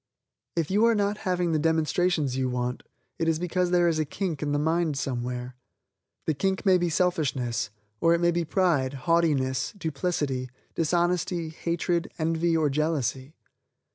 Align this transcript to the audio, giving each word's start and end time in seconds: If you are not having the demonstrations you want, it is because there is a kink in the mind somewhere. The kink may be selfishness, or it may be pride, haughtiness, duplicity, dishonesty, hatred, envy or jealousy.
If 0.55 0.71
you 0.71 0.83
are 0.85 0.95
not 0.95 1.19
having 1.29 1.51
the 1.51 1.59
demonstrations 1.59 2.35
you 2.35 2.49
want, 2.49 2.81
it 3.19 3.27
is 3.27 3.37
because 3.37 3.69
there 3.69 3.87
is 3.87 3.99
a 3.99 4.03
kink 4.03 4.41
in 4.41 4.51
the 4.51 4.57
mind 4.57 4.97
somewhere. 4.97 5.55
The 6.25 6.33
kink 6.33 6.65
may 6.65 6.79
be 6.79 6.89
selfishness, 6.89 7.69
or 7.99 8.15
it 8.15 8.19
may 8.19 8.31
be 8.31 8.43
pride, 8.43 8.93
haughtiness, 9.05 9.73
duplicity, 9.73 10.49
dishonesty, 10.73 11.49
hatred, 11.49 12.11
envy 12.17 12.57
or 12.57 12.67
jealousy. 12.67 13.35